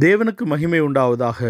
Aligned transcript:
தேவனுக்கு 0.00 0.44
மகிமை 0.44 0.80
உண்டாவதாக. 0.80 1.40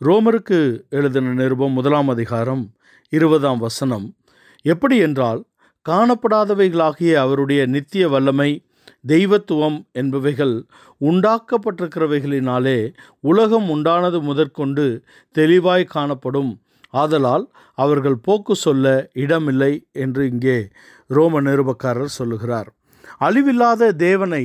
ரோமருக்கு 0.00 0.58
எழுதின 0.90 1.32
நிருபம் 1.32 1.72
முதலாம் 1.72 2.08
அதிகாரம் 2.08 2.74
இருபதாம் 3.08 3.58
வசனம். 3.58 4.16
எப்படி 4.62 4.96
என்றால் 4.96 5.40
காணப்படாதவைகளாகிய 5.88 7.12
அவருடைய 7.14 7.66
நித்திய 7.66 8.08
வல்லமை 8.08 8.64
தெய்வத்துவம் 9.06 9.78
என்பவைகள் 9.92 10.54
உண்டாக்கப்பட்டிருக்கிறவைகளினாலே 11.00 12.94
உலகம் 13.20 13.68
உண்டானது 13.68 14.20
முதற்கொண்டு 14.20 15.04
தெளிவாய் 15.32 15.84
காணப்படும். 15.84 16.62
ஆதலால் 16.90 17.46
அவர்கள் 17.74 18.16
போக்கு 18.16 18.54
சொல்ல 18.54 19.10
இடமில்லை 19.12 19.72
என்று 19.92 20.26
இங்கே 20.26 20.68
ரோம 21.06 21.40
நிருபக்காரர் 21.40 22.16
சொல்லுகிறார். 22.18 22.68
அழிவில்லாத 23.20 23.92
தேவனை 23.92 24.44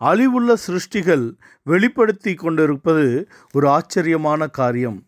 அழிவுள்ள 0.00 0.54
சிருஷ்டிகள் 0.66 1.32
வெளிப்படுத்தி 1.62 2.34
கொண்டிருப்பது 2.34 3.28
ஒரு 3.52 3.68
ஆச்சரியமான 3.68 4.46
காரியம். 4.46 4.98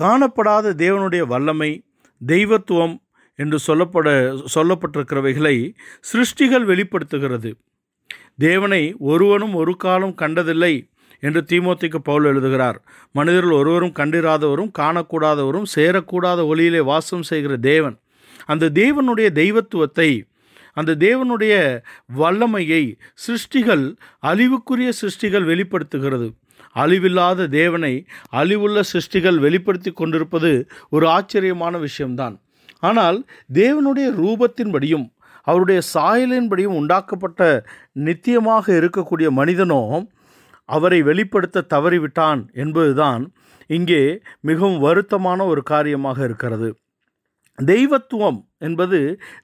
காணப்படாத 0.00 0.72
தேவனுடைய 0.74 1.26
வல்லமை 1.26 1.84
தெய்வத்துவம் 2.26 3.02
என்று 3.34 3.58
சொல்லப்பட 3.66 4.08
சொல்லப்பட்டிருக்கிறவைகளை 4.54 5.74
சிருஷ்டிகள் 6.12 6.64
வெளிப்படுத்துகிறது. 6.64 7.50
தேவனை 8.38 8.94
ஒருவனும் 8.98 9.54
ஒரு 9.54 9.76
காலம் 9.76 10.14
கண்டதில்லை 10.14 10.88
என்று 11.20 11.44
தீமோத்திக்கு 11.48 11.98
பவுல் 11.98 12.24
எழுதுகிறார். 12.24 12.84
மனிதர்கள் 13.12 13.50
ஒருவரும் 13.50 13.96
கண்டிராதவரும் 13.96 14.72
காணக்கூடாதவரும் 14.78 15.70
சேரக்கூடாத 15.74 16.40
ஒளியிலே 16.52 16.82
வாசம் 16.84 17.22
செய்கிற 17.22 17.56
தேவன். 17.56 17.96
அந்த 18.46 18.70
தேவனுடைய 18.70 19.28
தெய்வத்துவத்தை 19.32 20.10
அந்த 20.76 20.96
தேவனுடைய 21.06 21.54
வல்லமையை 22.20 22.82
சிருஷ்டிகள் 23.24 23.84
அழிவுக்குரிய 24.30 24.90
சிருஷ்டிகள் 25.00 25.48
வெளிப்படுத்துகிறது. 25.50 26.28
அழிவில்லாத 26.76 27.46
தேவனை 27.60 27.94
அழிவுள்ள 28.40 28.78
சிருஷ்டிகள் 28.92 29.38
வெளிப்படுத்தி 29.44 29.90
கொண்டிருப்பது 29.92 30.50
ஒரு 30.90 31.06
ஆச்சரியமான 31.08 31.74
விஷயம்தான். 31.86 32.34
ஆனால் 32.82 33.18
தேவனுடைய 33.60 34.08
ரூபத்தின்படியும் 34.22 35.06
அவருடைய 35.46 35.80
சாயலின்படியும் 35.94 36.78
உண்டாக்கப்பட்ட 36.80 37.40
நித்தியமாக 38.06 38.66
இருக்கக்கூடிய 38.80 39.28
மனிதனோ 39.40 39.82
அவரை 40.68 41.00
வெளிப்படுத்த 41.08 41.66
தவறிவிட்டான் 41.74 42.40
என்பதுதான் 42.62 43.22
இங்கே 43.76 44.02
மிகவும் 44.40 44.80
வருத்தமான 44.86 45.46
ஒரு 45.52 45.62
காரியமாக 45.72 46.18
இருக்கிறது. 46.24 46.68
தெய்வத்துவம் 47.58 48.40
என்பது 48.58 48.98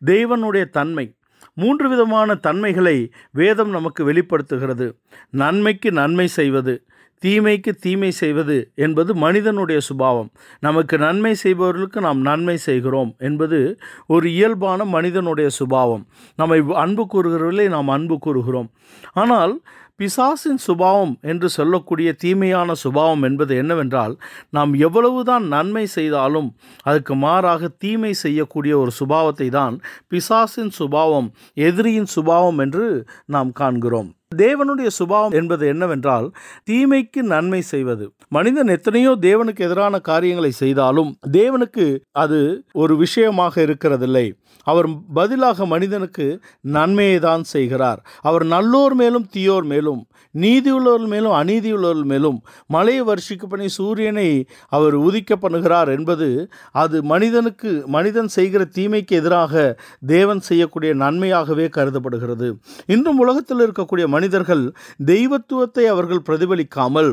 தெய்வனுடைய 0.06 0.64
தன்மை. 0.78 1.06
மூன்று 1.54 1.88
விதமான 1.88 2.34
தன்மைகளை 2.34 3.10
வேதம் 3.30 3.70
நமக்கு 3.70 4.04
வெளிப்படுத்துகிறது. 4.04 4.98
நன்மைக்கு 5.30 5.92
நன்மை 5.92 6.26
செய்வது 6.26 6.84
தீமைக்கு 7.22 7.72
தீமை 7.80 8.10
செய்வது 8.10 8.70
என்பது 8.74 9.14
மனிதனுடைய 9.14 9.80
சுபாவம். 9.80 10.30
நமக்கு 10.60 10.98
நன்மை 10.98 11.34
செய்பவர்களுக்கு 11.34 12.00
நாம் 12.00 12.20
நன்மை 12.20 12.56
செய்கிறோம் 12.56 13.14
என்பது 13.18 13.78
ஒரு 14.06 14.30
இயல்பான 14.30 14.84
மனிதனுடைய 14.84 15.48
சுபாவம். 15.48 16.06
நம்மை 16.36 16.62
அன்பு 16.74 17.06
கூறுகிறவர்களை 17.12 17.68
நாம் 17.68 17.88
அன்பு 17.88 18.18
கூறுகிறோம். 18.18 18.70
ஆனால் 19.12 19.60
பிசாசின் 20.02 20.58
சுபாவம் 20.58 21.18
என்று 21.22 21.48
சொல்லக்கூடிய 21.48 22.12
தீமையான 22.12 22.72
சுபாவம் 22.72 23.22
என்பது 23.22 23.56
என்னவென்றால் 23.56 24.18
நாம் 24.50 24.74
எவ்வளவுதான் 24.74 25.44
நன்மை 25.46 25.86
செய்தாலும் 25.86 26.56
அதுக்கு 26.82 27.14
மாறாக 27.14 27.68
தீமை 27.68 28.12
செய்யக்கூடிய 28.12 28.78
ஒரு 28.78 28.90
சுபாவத்தை 29.00 29.48
தான் 29.48 29.80
பிசாசின் 30.08 30.70
சுபாவம் 30.70 31.32
எதிரியின் 31.54 32.04
சுபாவம் 32.04 32.58
என்று 32.58 33.06
நாம் 33.26 33.52
காண்கிறோம். 33.52 34.10
தேவனுடைய 34.36 34.86
சுபாவம் 34.98 35.30
என்பது 35.30 35.66
என்னவென்றால் 35.66 36.26
தீமைக்கு 36.70 37.22
நன்மை 37.22 37.60
செய்வது. 37.62 38.04
மனிதன் 38.28 38.68
எத்தனையோ 38.68 39.12
தேவனுக்கு 39.20 39.62
எதிரான 39.68 39.98
காரியங்களை 39.98 40.50
செய்தாலும் 40.50 41.10
தேவனுக்கு 41.32 41.86
அது 42.12 42.40
ஒரு 42.72 42.96
விஷயமாக 42.96 43.54
இருக்கிறதில்லை. 43.62 44.26
அவர் 44.66 44.86
பதிலாக 45.14 45.66
மனிதனுக்கு 45.66 46.26
நன்மையை 46.60 47.18
தான் 47.18 47.42
செய்கிறார். 47.42 48.00
அவர் 48.20 48.44
நல்லோர் 48.46 48.94
மேலும் 48.94 49.28
தீயோர் 49.34 49.64
மேலும் 49.64 50.02
நீதியுள்ளவர் 50.34 51.06
மேலும் 51.06 51.32
அநீதியுள்ளவர் 51.32 52.04
மேலும் 52.04 52.36
மழையை 52.66 53.02
வருஷிக்கு 53.02 53.46
பண்ணி 53.48 53.68
சூரியனை 53.68 54.28
அவர் 54.68 54.94
உதிக்க 54.94 55.36
பண்ணுகிறார் 55.36 55.90
என்பது 55.96 56.28
அது 56.72 57.02
மனிதனுக்கு 57.02 57.70
மனிதன் 57.86 58.28
செய்கிற 58.28 58.64
தீமைக்கு 58.64 59.16
எதிராக 59.16 59.78
தேவன் 60.06 60.40
செய்யக்கூடிய 60.40 60.94
நன்மையாகவே 60.94 61.68
கருதப்படுகிறது. 61.68 62.48
இன்றும் 62.86 63.18
உலகத்தில் 63.18 63.58
இருக்கக்கூடிய 63.58 64.06
மனிதர்கள் 64.22 64.64
தெய்வத்துவத்தை 65.04 65.84
அவர்கள் 65.86 66.26
பிரதிபலிக்காமல் 66.26 67.10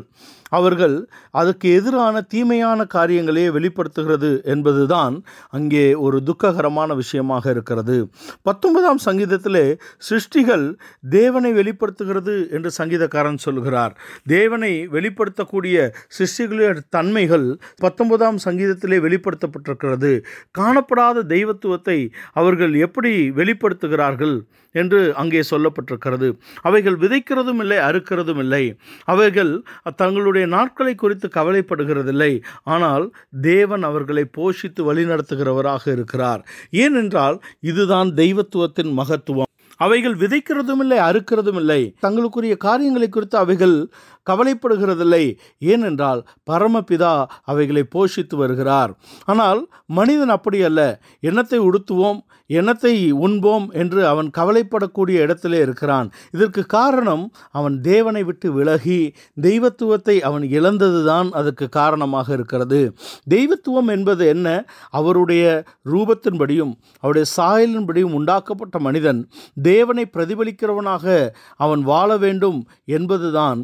அவர்கள் 0.50 0.96
அதுக்கு 1.32 1.68
எதிரான 1.80 2.22
தீமையான 2.34 2.86
காரியங்களையே 2.96 3.50
வெளிப்படுத்துகிறது 3.58 4.32
என்பதுதான் 4.54 5.16
அங்கே 5.58 5.86
ஒரு 6.06 6.18
துக்ககரமான 6.24 6.94
விஷயமாக 6.94 7.50
இருக்கிறது. 7.50 7.98
பத்தொன்பதாம் 8.42 9.02
சங்கீதத்திலே 9.06 9.66
சிருஷ்டிகள் 10.10 10.66
தேவனை 11.10 11.52
வெளிப்படுத்துகிறது 11.60 12.36
என்று 12.52 12.72
சங்கீதக்காரன் 12.78 13.42
சொல்கிறார். 13.46 13.94
தேவனை 14.28 14.74
வெளிப்படுத்தக்கூடிய 14.88 15.78
சிருஷ்டிகளுடைய 16.18 16.72
தன்மைகள் 16.90 17.48
பத்தொன்பதாம் 17.86 18.40
சங்கீதத்திலே 18.46 19.00
வெளிப்படுத்தப்பட்டிருக்கிறது. 19.08 20.14
காணப்படாத 20.60 21.26
தெய்வத்துவத்தை 21.36 22.00
அவர்கள் 22.34 22.74
எப்படி 22.88 23.14
வெளிப்படுத்துகிறார்கள் 23.30 24.38
என்று 24.76 25.00
அங்கே 25.16 25.42
சொல்லப்பட்டிருக்கிறது. 25.52 26.28
அவைகள் 26.62 26.98
விதைக்கிறதும் 26.98 27.62
இல்லை 27.64 27.78
அறுக்கிறதும் 27.78 28.42
இல்லை. 28.44 28.64
அவைகள் 29.06 29.54
தங்களுடைய 29.96 30.39
நாட்களை 30.48 30.96
குறித்து 30.96 31.30
கவலைப்படுகிறதில்லை. 31.34 32.42
ஆனால் 32.64 33.12
தேவன் 33.42 33.84
அவர்களை 33.84 34.26
போஷித்து 34.38 34.80
வழிநடத்துகிறவராக 34.80 35.92
இருக்கிறார். 35.92 36.48
ஏனென்றால் 36.70 37.40
இதுதான் 37.60 38.14
தெய்வத்துவத்தின் 38.14 38.92
மகத்துவம். 38.92 39.48
அவைகள் 39.78 40.16
விதைக்கிறதும் 40.16 40.80
இல்லை 40.80 40.98
அறுக்கிறதும் 40.98 41.56
இல்லை 41.56 41.94
தங்களுக்குரிய 42.00 42.58
காரியங்களை 42.58 43.10
குறித்து 43.10 43.38
அவைகள் 43.38 43.92
கவலைப்படுகிறதில்லை. 44.26 45.24
ஏனென்றால் 45.58 46.26
பரமபிதா 46.52 47.26
அவைகளை 47.44 47.84
போஷித்து 47.96 48.36
வருகிறார். 48.36 48.94
ஆனால் 49.26 49.62
மனிதன் 49.86 50.30
அப்படி 50.30 50.62
அல்ல 50.64 50.82
எண்ணத்தை 51.20 51.60
உடுத்துவோம் 51.60 52.20
எண்ணத்தை 52.50 53.12
உண்போம் 53.12 53.72
என்று 53.72 54.08
அவன் 54.08 54.30
கவலைப்படக்கூடிய 54.38 55.18
இடத்திலே 55.26 55.58
இருக்கிறான். 55.60 56.12
இதற்கு 56.32 56.66
காரணம் 56.66 57.32
அவன் 57.52 57.82
தேவனை 57.82 58.24
விட்டு 58.24 58.54
விலகி 58.54 59.14
தெய்வத்துவத்தை 59.42 60.22
அவன் 60.22 60.42
இழந்ததுதான் 60.42 61.30
அதற்கு 61.30 61.70
காரணமாக 61.70 62.34
இருக்கிறது. 62.34 62.94
தெய்வத்துவம் 63.28 63.88
என்பது 63.88 64.28
என்ன? 64.28 64.48
அவருடைய 64.90 65.64
ரூபத்தின்படியும் 65.92 66.74
அவருடைய 67.00 67.28
சாயலின்படியும் 67.38 68.14
உண்டாக்கப்பட்ட 68.14 68.80
மனிதன். 68.80 69.20
தேவனை 69.62 70.06
பிரதிபலிக்கிறவனாக 70.14 71.30
அவன் 71.56 71.82
வாழ 71.82 72.18
வேண்டும் 72.18 72.60
என்பதுதான் 72.86 73.60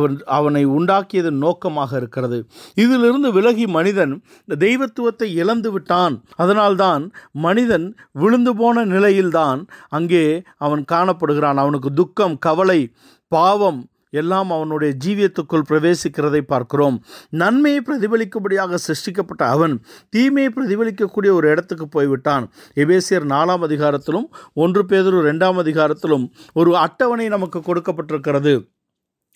அவன் 0.00 0.16
அவனை 0.38 0.64
உண்டாக்கியதன் 0.78 1.42
நோக்கமாக 1.44 1.96
இருக்கிறது. 2.00 2.40
இதிலிருந்து 2.84 3.30
விலகி 3.38 3.66
மனிதன் 3.76 4.14
தெய்வத்துவத்தை 4.64 5.28
இழந்து 5.42 5.70
விட்டான். 5.76 6.16
அதனால்தான் 6.42 7.04
மனிதன் 7.46 7.86
விழுந்து 8.22 8.54
போன 8.56 8.84
நிலையில்தான் 8.94 9.62
அங்கே 9.98 10.26
அவன் 10.66 10.84
காணப்படுகிறான். 10.92 11.60
அவனுக்கு 11.64 11.92
துக்கம் 12.02 12.36
கவலை 12.48 12.80
பாவம் 13.32 13.80
எல்லாம் 14.20 14.48
அவனுடைய 14.54 14.92
ஜீவியத்துக்குள் 15.02 15.66
பிரவேசிக்கிறதை 15.68 16.40
பார்க்கிறோம். 16.52 16.96
நன்மையை 17.42 17.80
பிரதிபலிக்கும்படியாக 17.88 18.78
சிருஷ்டிக்கப்பட்ட 18.86 19.42
அவன் 19.56 19.74
தீமையை 20.14 20.50
பிரதிபலிக்கக்கூடிய 20.56 21.30
ஒரு 21.38 21.46
இடத்துக்கு 21.52 21.86
போய்விட்டான். 21.88 22.46
எபேசியர் 22.84 23.26
நாலாம் 23.34 23.66
அதிகாரத்திலும் 23.68 24.26
ஒன்று 24.64 24.82
பேதொரு 24.90 25.20
ரெண்டாம் 25.30 25.60
அதிகாரத்திலும் 25.64 26.26
ஒரு 26.62 26.72
அட்டவணை 26.76 27.28
நமக்கு 27.36 27.60
கொடுக்கப்பட்டிருக்கிறது. 27.68 28.54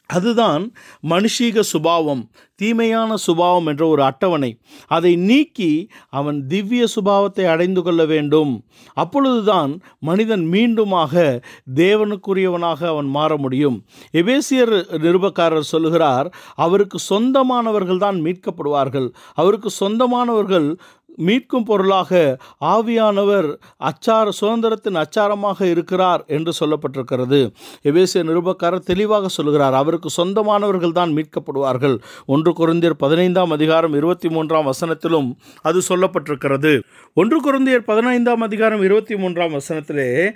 அதுதான் 0.07 0.73
மனுஷீக 1.09 1.61
சுபாவம் 1.61 2.31
தீமையான 2.55 3.17
சுபாவம் 3.17 3.67
என்ற 3.67 3.87
ஒரு 3.87 4.03
அட்டவணை. 4.03 4.59
அதை 4.87 5.17
நீக்கி 5.17 5.89
அவன் 6.11 6.47
திவ்ய 6.47 6.85
சுபாவத்தை 6.97 7.45
அடைந்து 7.45 7.83
கொள்ள 7.83 8.05
வேண்டும். 8.05 8.65
அப்பொழுதுதான் 8.95 9.83
மனிதன் 9.99 10.45
மீண்டுமாக 10.53 11.43
தேவனுக்குரியவனாக 11.75 12.87
அவன் 12.87 13.07
மாற 13.07 13.37
முடியும். 13.37 13.85
எபேசியர் 14.13 14.75
நிருபக்காரர் 15.05 15.71
சொல்லுகிறார் 15.73 16.35
அவருக்கு 16.55 16.99
சொந்தமானவர்கள் 17.11 17.99
தான் 17.99 18.21
மீட்கப்படுவார்கள். 18.21 19.09
அவருக்கு 19.35 19.71
சொந்தமானவர்கள் 19.71 20.79
மீட்கும் 21.19 21.65
பொருளாக 21.65 22.39
ஆவியானவர் 22.61 23.57
அச்சார 23.77 24.31
சுதந்திரத்தின் 24.41 25.03
அச்சாரமாக 25.03 25.63
இருக்கிறார் 25.63 26.25
என்று 26.27 26.53
சொல்லப்பட்டிருக்கிறது. 26.61 27.53
எபேசிய 27.83 28.23
நிருபக்காரர் 28.23 28.79
தெளிவாக 28.79 29.29
சொல்கிறார் 29.29 29.75
அவருக்கு 29.75 30.25
சொந்தமானவர்கள் 30.25 30.93
தான் 30.93 31.11
மீட்கப்படுவார்கள். 31.11 31.99
ஒன்று 32.27 32.53
குருந்தியர் 32.53 32.99
பதினைந்தாம் 32.99 33.51
அதிகாரம் 33.51 33.95
இருபத்தி 33.95 34.29
மூன்றாம் 34.29 34.67
வசனத்திலும் 34.67 35.31
அது 35.63 35.83
சொல்லப்பட்டிருக்கிறது. 35.89 36.81
ஒன்று 37.15 37.41
குருந்தியர் 37.41 37.79
பதினைந்தாம் 37.79 38.41
அதிகாரம் 38.41 38.83
இருபத்தி 38.83 39.17
மூன்றாம் 39.17 39.53
வசனத்திலே 39.53 40.31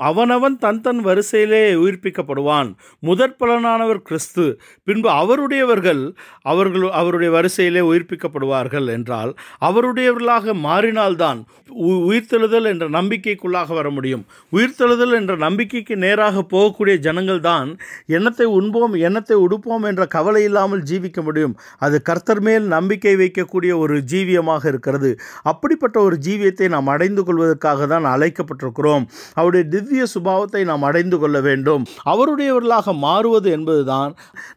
அவனவன் 0.00 0.58
தன் 0.58 0.80
தன் 0.80 1.04
வரிசையிலே 1.04 1.74
உயிர்ப்பிக்கப்படுவான். 1.74 2.74
முதற் 3.00 3.36
பலனானவர் 3.40 4.02
கிறிஸ்து 4.02 4.60
பின்பு 4.84 5.10
அவருடையவர்கள் 5.10 6.14
அவர்கள் 6.42 6.90
அவருடைய 6.90 7.32
வரிசையிலே 7.32 7.80
உயிர்ப்பிக்கப்படுவார்கள் 7.80 8.86
என்றால் 8.86 9.34
அவருடையவர்களாக 9.60 10.52
மாறினால்தான் 10.52 11.44
உ- 11.68 12.12
உயிர்த்தெழுதல் 12.12 12.64
என்ற 12.64 12.90
நம்பிக்கைக்குள்ளாக 12.90 13.68
வர 13.68 13.90
முடியும். 13.90 14.24
உயிர்த்தெழுதல் 14.52 15.12
என்ற 15.12 15.36
நம்பிக்கைக்கு 15.36 15.96
நேராக 15.96 16.46
போகக்கூடிய 16.50 16.96
ஜனங்கள் 16.96 17.40
தான் 17.40 17.78
எண்ணத்தை 18.06 18.46
உண்போம் 18.46 18.94
எண்ணத்தை 18.94 19.36
உடுப்போம் 19.36 19.82
என்ற 19.82 20.06
கவலை 20.06 20.44
இல்லாமல் 20.44 20.82
ஜீவிக்க 20.82 21.22
முடியும். 21.22 21.58
அது 21.78 22.02
கர்த்தர் 22.02 22.40
மேல் 22.40 22.62
நம்பிக்கை 22.62 23.16
வைக்கக்கூடிய 23.16 23.78
ஒரு 23.78 24.02
ஜீவியமாக 24.12 24.66
இருக்கிறது. 24.66 25.18
அப்படிப்பட்ட 25.42 26.00
ஒரு 26.00 26.18
ஜீவியத்தை 26.28 26.68
நாம் 26.68 26.86
அடைந்து 26.86 27.24
கொள்வதற்காக 27.24 27.86
தான் 27.86 28.04
அழைக்கப்பட்டிருக்கிறோம். 28.04 29.06
அவருடைய 29.34 29.88
திவ்ய 29.90 30.04
சுபாவத்தை 30.14 30.60
நாம் 30.64 30.84
அடைந்து 30.88 31.16
கொள்ள 31.18 31.36
வேண்டும். 31.40 31.82
அவருடையவர்களாக 32.12 32.92
மாறுவது 33.04 33.48
என்பதுதான் 33.50 34.12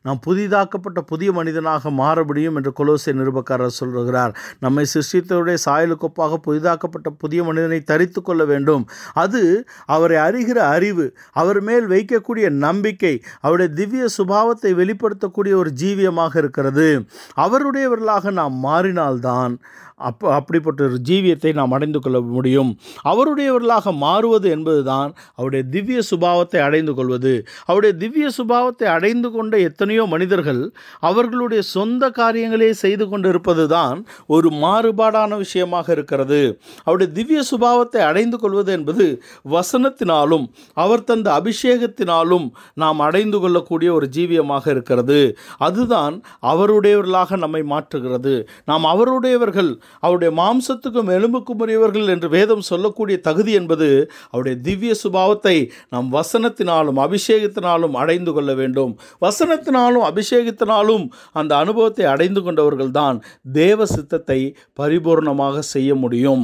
நாம் 0.05 0.19
புதிதாக்கப்பட்ட 0.25 0.99
புதிய 1.11 1.29
மனிதனாக 1.31 1.91
மாற 2.01 2.17
முடியும் 2.23 2.55
என்று 2.55 2.71
கொலோசை 2.79 3.11
நிருபக்காரர் 3.19 3.77
சொல்கிறார். 3.79 4.33
நம்மை 4.59 4.83
சிருஷ்டித்தவருடைய 4.93 5.59
சாயலுக்கொப்பாக 5.65 6.39
புதிதாக்கப்பட்ட 6.47 7.11
புதிய 7.17 7.43
மனிதனை 7.43 7.79
தரித்து 7.81 8.21
கொள்ள 8.21 8.43
வேண்டும். 8.45 8.83
அது 9.23 9.43
அவரை 9.85 10.17
அறிகிற 10.27 10.59
அறிவு 10.75 11.07
அவர் 11.33 11.61
மேல் 11.61 11.87
வைக்கக்கூடிய 11.87 12.49
நம்பிக்கை 12.65 13.13
அவருடைய 13.41 13.69
திவ்ய 13.79 14.05
சுபாவத்தை 14.17 14.73
வெளிப்படுத்தக்கூடிய 14.81 15.55
ஒரு 15.61 15.71
ஜீவியமாக 15.83 16.37
இருக்கிறது. 16.37 16.89
அவருடையவர்களாக 17.37 18.31
நாம் 18.41 18.57
மாறினால்தான் 18.65 19.55
அப்போ 20.03 20.27
அப்படிப்பட்ட 20.35 20.79
ஒரு 20.83 20.97
ஜீவியத்தை 21.09 21.51
நாம் 21.53 21.71
அடைந்து 21.71 21.99
கொள்ள 21.99 22.17
முடியும். 22.35 22.69
அவருடையவர்களாக 23.11 23.91
மாறுவது 23.97 24.47
என்பதுதான் 24.49 25.11
அவருடைய 25.35 25.63
திவ்ய 25.75 25.99
சுபாவத்தை 26.11 26.59
அடைந்து 26.67 26.93
கொள்வது. 26.93 27.33
அவருடைய 27.65 27.93
திவ்ய 28.03 28.27
சுபாவத்தை 28.37 28.87
அடைந்து 28.95 29.29
கொண்ட 29.31 29.53
எத்தனையோ 29.59 30.05
மனிதர்கள் 30.05 30.61
அவர்களுடைய 30.99 31.61
சொந்த 31.75 32.09
காரியங்களே 32.19 32.69
செய்து 32.83 33.07
கொண்டு 33.07 33.29
இருப்பது 33.29 33.65
தான் 33.67 33.99
ஒரு 34.27 34.49
மாறுபாடான 34.63 35.37
விஷயமாக 35.37 35.87
இருக்கிறது. 35.91 36.41
அவருடைய 36.83 37.09
திவ்ய 37.13 37.41
சுபாவத்தை 37.51 38.01
அடைந்து 38.09 38.37
கொள்வது 38.37 38.71
என்பது 38.71 39.07
வசனத்தினாலும் 39.55 40.45
அவர் 40.73 41.03
தந்த 41.03 41.27
அபிஷேகத்தினாலும் 41.39 42.47
நாம் 42.83 42.99
அடைந்து 42.99 43.37
கொள்ளக்கூடிய 43.39 43.89
ஒரு 43.93 44.07
ஜீவியமாக 44.15 44.65
இருக்கிறது. 44.69 45.19
அதுதான் 45.57 46.15
அவருடையவர்களாக 46.51 47.37
நம்மை 47.37 47.63
மாற்றுகிறது. 47.73 48.35
நாம் 48.65 48.85
அவருடையவர்கள் 48.93 49.71
அவருடைய 49.99 50.31
மாம்சத்துக்கும் 50.41 51.11
எலும்புக்கும் 51.17 51.61
உரியவர்கள் 51.63 52.07
என்று 52.07 52.27
வேதம் 52.29 52.67
சொல்லக்கூடிய 52.69 53.17
தகுதி 53.27 53.51
என்பது 53.51 53.89
அவருடைய 54.31 54.55
திவ்ய 54.61 54.93
சுப 55.03 55.12
சுபாவத்தை 55.13 55.55
நாம் 55.93 56.07
வசனத்தினாலும் 56.15 56.99
அபிஷேகத்தினாலும் 57.05 57.95
அடைந்து 58.01 58.31
கொள்ள 58.35 58.51
வேண்டும். 58.59 58.91
வசனத்தினாலும் 59.25 60.05
அபிஷேகத்தினாலும் 60.09 61.05
அந்த 61.39 61.51
அனுபவத்தை 61.63 62.05
அடைந்து 62.13 62.41
கொண்டவர்கள் 62.45 62.93
தான் 62.99 63.17
தேவ 63.59 63.85
சித்தத்தை 63.93 64.39
பரிபூர்ணமாக 64.79 65.63
செய்ய 65.73 65.89
முடியும். 66.03 66.43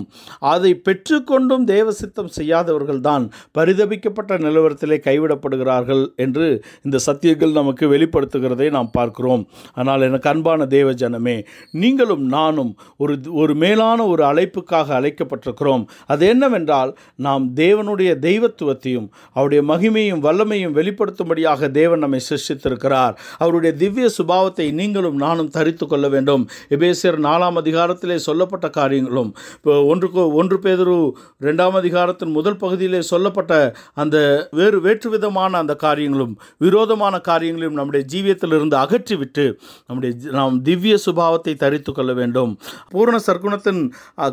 அதை 0.53 0.71
பெற்றுக்கொண்டும் 0.87 1.65
தேவ 1.73 1.87
சித்தம் 2.01 2.31
செய்யாதவர்கள் 2.37 3.01
தான் 3.09 3.25
பரிதபிக்கப்பட்ட 3.57 4.37
நிலவரத்திலே 4.45 4.97
கைவிடப்படுகிறார்கள் 5.07 6.03
என்று 6.25 6.47
இந்த 6.85 6.97
சத்தியங்கள் 7.07 7.57
நமக்கு 7.59 7.87
வெளிப்படுத்துகிறதை 7.93 8.69
நாம் 8.77 8.93
பார்க்கிறோம். 8.97 9.43
ஆனால் 9.79 10.05
எனக்கு 10.09 10.31
அன்பான 10.33 10.67
தேவ 10.77 10.89
ஜனமே 11.03 11.37
நீங்களும் 11.83 12.25
நானும் 12.37 12.71
ஒரு 13.03 13.15
ஒரு 13.41 13.53
மேலான 13.65 13.99
ஒரு 14.13 14.23
அழைப்புக்காக 14.31 14.87
அழைக்கப்பட்டிருக்கிறோம். 14.99 15.85
அது 16.11 16.23
என்னவென்றால் 16.33 16.93
நாம் 17.27 17.43
தேவனுடைய 17.63 18.11
தெய்வ 18.27 18.47
தெய்வத்துவத்தையும் 18.49 19.07
அவருடைய 19.37 19.61
மகிமையும் 19.71 20.21
வல்லமையும் 20.27 20.75
வெளிப்படுத்தும்படியாக 20.79 21.71
தேவன் 21.79 22.03
நம்மை 22.03 22.21
சிருஷ்டித்திருக்கிறார். 22.29 23.13
அவருடைய 23.43 23.71
திவ்ய 23.81 24.07
சுபாவத்தை 24.17 24.67
நீங்களும் 24.79 25.17
நானும் 25.25 25.51
தரித்து 25.57 25.85
கொள்ள 25.87 26.05
வேண்டும். 26.15 26.43
எபேசியர் 26.75 27.17
நாலாம் 27.27 27.59
அதிகாரத்திலே 27.61 28.17
சொல்லப்பட்ட 28.27 28.67
காரியங்களும் 28.79 29.31
இப்போ 29.55 29.73
ஒன்றுக்கு 29.91 30.21
ஒன்று 30.41 30.57
பேதரு 30.65 30.97
ரெண்டாம் 31.47 31.77
அதிகாரத்தின் 31.81 32.35
முதல் 32.37 32.59
பகுதியிலே 32.63 33.01
சொல்லப்பட்ட 33.11 33.53
அந்த 34.01 34.17
வேறு 34.59 34.77
வேற்று 34.85 35.09
விதமான 35.15 35.51
அந்த 35.63 35.73
காரியங்களும் 35.85 36.33
விரோதமான 36.65 37.15
காரியங்களையும் 37.29 37.77
நம்முடைய 37.79 38.03
ஜீவியத்திலிருந்து 38.13 38.77
அகற்றிவிட்டு 38.83 39.45
நம்முடைய 39.87 40.13
நாம் 40.39 40.55
திவ்ய 40.67 40.95
சுபாவத்தை 41.05 41.53
தரித்து 41.63 41.91
கொள்ள 41.93 42.11
வேண்டும். 42.21 42.51
பூரண 42.93 43.15
சர்க்குணத்தின் 43.27 43.81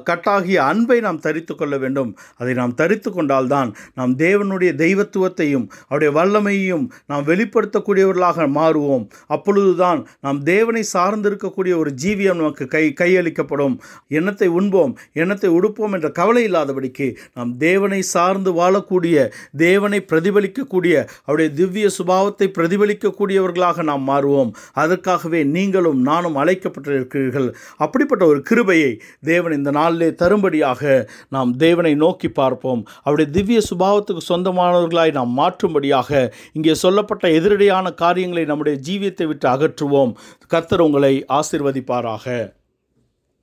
கட்டாகிய 0.08 0.58
அன்பை 0.70 0.98
நாம் 1.06 1.22
தரித்து 1.26 1.54
கொள்ள 1.54 1.74
வேண்டும். 1.84 2.10
அதை 2.40 2.52
நாம் 2.60 2.74
தரித்து 2.80 3.10
கொண்டால்தான் 3.10 3.70
நாம் 3.98 4.05
தேவனுடைய 4.14 4.70
தெய்வத்துவத்தையும் 4.82 5.66
அவருடைய 5.88 6.10
வல்லமையையும் 6.18 6.86
நாம் 7.06 7.26
வெளிப்படுத்தக்கூடியவர்களாக 7.26 8.48
மாறுவோம். 8.58 9.04
அப்பொழுதுதான் 9.26 10.06
நாம் 10.20 10.42
தேவனை 10.42 10.84
சார்ந்திருக்கக்கூடிய 10.92 11.76
ஒரு 11.76 11.90
ஜீவியம் 12.02 12.40
நமக்கு 12.42 12.66
கை 12.66 12.84
கையளிக்கப்படும். 13.00 13.74
எண்ணத்தை 14.08 14.48
உண்போம் 14.48 14.92
எண்ணத்தை 15.12 15.50
உடுப்போம் 15.50 15.92
என்ற 15.92 16.08
கவலை 16.10 16.42
இல்லாதபடிக்கு 16.50 17.08
நாம் 17.34 17.56
தேவனை 17.56 18.02
சார்ந்து 18.02 18.52
வாழக்கூடிய 18.52 19.16
தேவனை 19.56 20.00
பிரதிபலிக்கக்கூடிய 20.12 20.94
அவருடைய 21.24 21.50
திவ்ய 21.60 21.88
சுபாவத்தை 21.98 22.46
பிரதிபலிக்கக்கூடியவர்களாக 22.58 23.82
நாம் 23.82 24.04
மாறுவோம். 24.08 24.50
அதற்காகவே 24.72 25.44
நீங்களும் 25.44 26.00
நானும் 26.00 26.36
அழைக்கப்பட்டிருக்கிறீர்கள். 26.36 27.48
அப்படிப்பட்ட 27.76 28.26
ஒரு 28.26 28.42
கிருபையை 28.42 28.92
தேவன் 29.24 29.52
இந்த 29.52 29.70
நாளிலே 29.70 30.08
தரும்படியாக 30.22 31.08
நாம் 31.28 31.56
தேவனை 31.56 31.94
நோக்கி 31.94 32.28
பார்ப்போம். 32.28 32.86
அவருடைய 33.02 33.30
திவ்ய 33.36 33.60
சுபாவ 33.70 33.95
சுபாவத்துக்கு 33.96 34.18
சொந்தமானவர்களாய் 34.28 35.12
நாம் 35.12 35.38
மாற்றும்படியாக 35.38 36.32
இங்கே 36.52 36.74
சொல்லப்பட்ட 36.74 37.28
எதிரடையான 37.28 37.94
காரியங்களை 37.94 38.44
நம்முடைய 38.44 38.80
ஜீவியத்தை 38.86 39.26
விட்டு 39.26 39.48
அகற்றுவோம். 39.48 40.14
கர்த்தர் 40.48 40.80
உங்களை 40.80 41.24
ஆசிர்வதிப்பாராக. 41.28 42.54